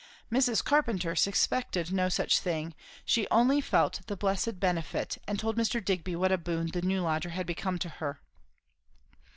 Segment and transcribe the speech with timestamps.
[0.31, 0.63] Mrs.
[0.65, 2.73] Carpenter suspected no such thing;
[3.05, 5.79] she only felt the blessed benefit, and told Mr.
[5.79, 8.19] Digby what a boon the new lodger had become to her.